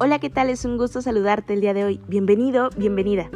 [0.00, 0.48] Hola, ¿qué tal?
[0.48, 2.00] Es un gusto saludarte el día de hoy.
[2.06, 3.32] Bienvenido, bienvenida.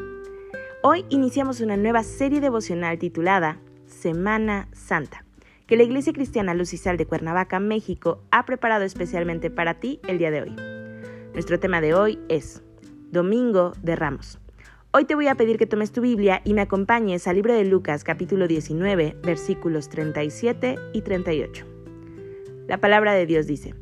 [0.80, 5.24] Hoy iniciamos una nueva serie devocional titulada Semana Santa,
[5.66, 10.30] que la Iglesia Cristiana Lucisal de Cuernavaca, México, ha preparado especialmente para ti el día
[10.30, 10.56] de hoy.
[11.32, 12.62] Nuestro tema de hoy es
[13.10, 14.38] Domingo de Ramos.
[14.92, 17.64] Hoy te voy a pedir que tomes tu Biblia y me acompañes al libro de
[17.64, 21.66] Lucas capítulo 19 versículos 37 y 38.
[22.68, 23.74] La palabra de Dios dice,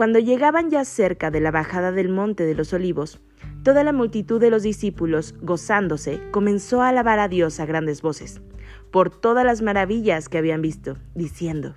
[0.00, 3.20] cuando llegaban ya cerca de la bajada del monte de los olivos,
[3.62, 8.40] toda la multitud de los discípulos, gozándose, comenzó a alabar a Dios a grandes voces,
[8.90, 11.74] por todas las maravillas que habían visto, diciendo,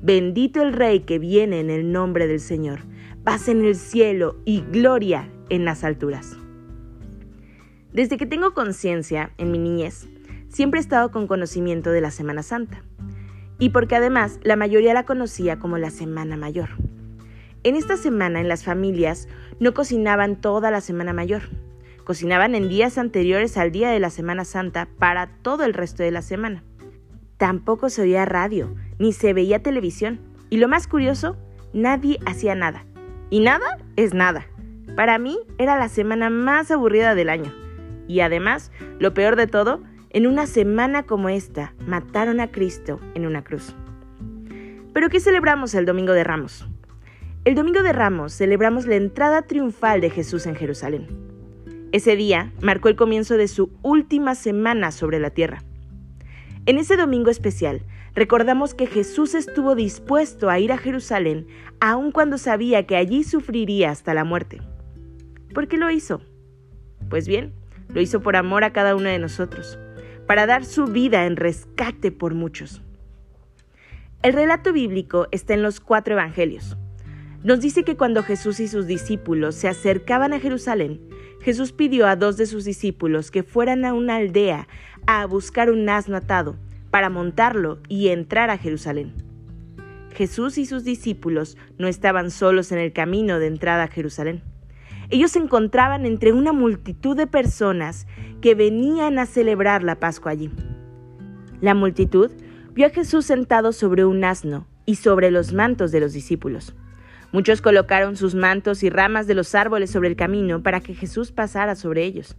[0.00, 2.82] Bendito el Rey que viene en el nombre del Señor,
[3.24, 6.36] paz en el cielo y gloria en las alturas.
[7.92, 10.06] Desde que tengo conciencia, en mi niñez,
[10.50, 12.84] siempre he estado con conocimiento de la Semana Santa,
[13.58, 16.68] y porque además la mayoría la conocía como la Semana Mayor.
[17.66, 19.26] En esta semana en las familias
[19.58, 21.42] no cocinaban toda la Semana Mayor.
[22.04, 26.12] Cocinaban en días anteriores al día de la Semana Santa para todo el resto de
[26.12, 26.62] la semana.
[27.38, 30.20] Tampoco se oía radio, ni se veía televisión.
[30.48, 31.36] Y lo más curioso,
[31.72, 32.84] nadie hacía nada.
[33.30, 34.46] Y nada es nada.
[34.94, 37.52] Para mí era la semana más aburrida del año.
[38.06, 38.70] Y además,
[39.00, 43.74] lo peor de todo, en una semana como esta, mataron a Cristo en una cruz.
[44.94, 46.64] ¿Pero qué celebramos el Domingo de Ramos?
[47.46, 51.06] El Domingo de Ramos celebramos la entrada triunfal de Jesús en Jerusalén.
[51.92, 55.62] Ese día marcó el comienzo de su última semana sobre la tierra.
[56.66, 57.82] En ese domingo especial,
[58.16, 61.46] recordamos que Jesús estuvo dispuesto a ir a Jerusalén
[61.78, 64.60] aun cuando sabía que allí sufriría hasta la muerte.
[65.54, 66.22] ¿Por qué lo hizo?
[67.08, 67.52] Pues bien,
[67.90, 69.78] lo hizo por amor a cada uno de nosotros,
[70.26, 72.82] para dar su vida en rescate por muchos.
[74.24, 76.76] El relato bíblico está en los cuatro evangelios.
[77.46, 81.00] Nos dice que cuando Jesús y sus discípulos se acercaban a Jerusalén,
[81.40, 84.66] Jesús pidió a dos de sus discípulos que fueran a una aldea
[85.06, 86.56] a buscar un asno atado
[86.90, 89.14] para montarlo y entrar a Jerusalén.
[90.12, 94.42] Jesús y sus discípulos no estaban solos en el camino de entrada a Jerusalén.
[95.10, 98.08] Ellos se encontraban entre una multitud de personas
[98.40, 100.50] que venían a celebrar la Pascua allí.
[101.60, 102.32] La multitud
[102.72, 106.74] vio a Jesús sentado sobre un asno y sobre los mantos de los discípulos.
[107.36, 111.32] Muchos colocaron sus mantos y ramas de los árboles sobre el camino para que Jesús
[111.32, 112.34] pasara sobre ellos.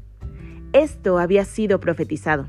[0.74, 2.48] Esto había sido profetizado.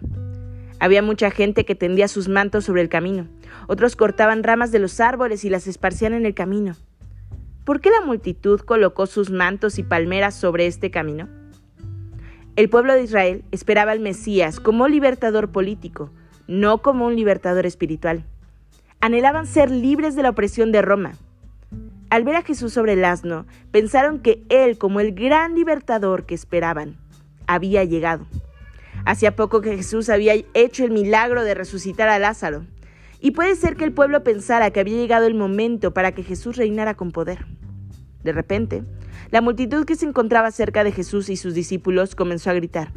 [0.81, 3.29] Había mucha gente que tendía sus mantos sobre el camino.
[3.67, 6.75] Otros cortaban ramas de los árboles y las esparcían en el camino.
[7.67, 11.29] ¿Por qué la multitud colocó sus mantos y palmeras sobre este camino?
[12.57, 16.11] El pueblo de Israel esperaba al Mesías como libertador político,
[16.47, 18.25] no como un libertador espiritual.
[19.01, 21.13] Anhelaban ser libres de la opresión de Roma.
[22.11, 26.35] Al ver a Jesús sobre el asno, pensaron que Él, como el gran libertador que
[26.35, 26.97] esperaban,
[27.47, 28.27] había llegado.
[29.05, 32.65] Hacía poco que Jesús había hecho el milagro de resucitar a Lázaro,
[33.21, 36.57] y puede ser que el pueblo pensara que había llegado el momento para que Jesús
[36.57, 37.47] reinara con poder.
[38.23, 38.85] De repente,
[39.31, 42.93] la multitud que se encontraba cerca de Jesús y sus discípulos comenzó a gritar,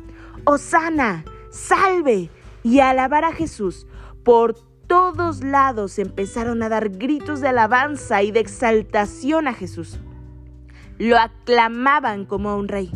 [0.46, 1.26] ¡Hosana!
[1.50, 2.30] ¡Salve!
[2.64, 3.88] y a alabar a Jesús
[4.24, 4.56] por
[4.92, 10.02] todos lados empezaron a dar gritos de alabanza y de exaltación a Jesús.
[10.98, 12.92] Lo aclamaban como a un rey.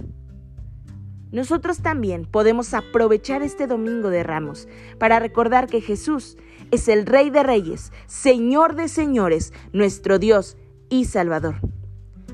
[1.31, 4.67] Nosotros también podemos aprovechar este domingo de ramos
[4.99, 6.35] para recordar que Jesús
[6.69, 10.57] es el Rey de Reyes, Señor de Señores, nuestro Dios
[10.89, 11.61] y Salvador.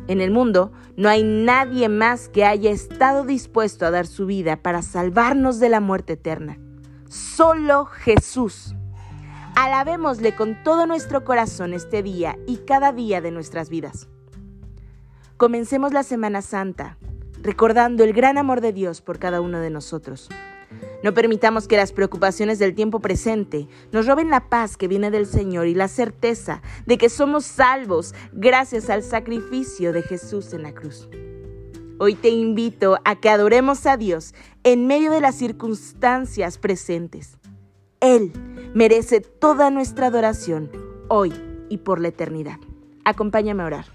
[0.07, 4.63] En el mundo no hay nadie más que haya estado dispuesto a dar su vida
[4.63, 6.57] para salvarnos de la muerte eterna.
[7.09, 8.73] Solo Jesús.
[9.55, 14.07] Alabémosle con todo nuestro corazón este día y cada día de nuestras vidas.
[15.37, 16.97] Comencemos la Semana Santa
[17.41, 20.29] recordando el gran amor de Dios por cada uno de nosotros.
[21.03, 25.25] No permitamos que las preocupaciones del tiempo presente nos roben la paz que viene del
[25.25, 30.73] Señor y la certeza de que somos salvos gracias al sacrificio de Jesús en la
[30.73, 31.09] cruz.
[31.99, 34.33] Hoy te invito a que adoremos a Dios
[34.63, 37.40] en medio de las circunstancias presentes.
[38.01, 38.31] Él
[38.73, 40.71] merece toda nuestra adoración
[41.07, 41.31] hoy
[41.69, 42.57] y por la eternidad.
[43.05, 43.85] Acompáñame a orar.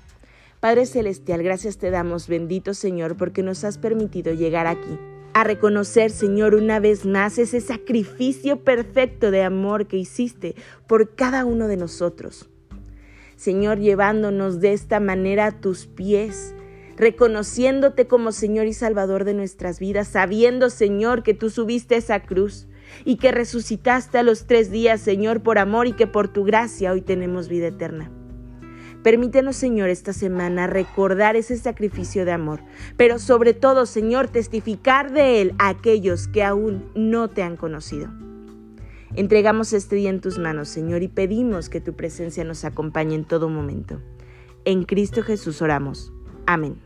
[0.61, 4.97] Padre Celestial, gracias te damos, bendito Señor, porque nos has permitido llegar aquí
[5.35, 10.55] a reconocer, Señor, una vez más ese sacrificio perfecto de amor que hiciste
[10.87, 12.49] por cada uno de nosotros.
[13.35, 16.55] Señor, llevándonos de esta manera a tus pies,
[16.97, 22.69] reconociéndote como Señor y Salvador de nuestras vidas, sabiendo, Señor, que tú subiste esa cruz
[23.05, 26.93] y que resucitaste a los tres días, Señor, por amor y que por tu gracia
[26.93, 28.11] hoy tenemos vida eterna.
[29.03, 32.61] Permítenos, Señor, esta semana recordar ese sacrificio de amor,
[32.97, 38.09] pero sobre todo, Señor, testificar de él a aquellos que aún no te han conocido.
[39.15, 43.25] Entregamos este día en tus manos, Señor, y pedimos que tu presencia nos acompañe en
[43.25, 44.01] todo momento.
[44.65, 46.13] En Cristo Jesús oramos.
[46.45, 46.86] Amén.